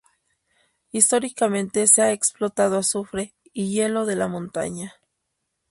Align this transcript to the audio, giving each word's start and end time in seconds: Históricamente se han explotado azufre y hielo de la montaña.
Históricamente 0.91 1.85
se 1.85 2.01
han 2.01 2.09
explotado 2.09 2.79
azufre 2.79 3.35
y 3.53 3.69
hielo 3.71 4.07
de 4.07 4.15
la 4.15 4.27
montaña. 4.27 4.95